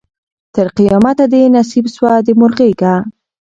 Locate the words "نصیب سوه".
1.55-2.13